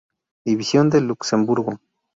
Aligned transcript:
División 0.45 0.89
de 0.89 0.99
Luxemburgo. 1.01 1.79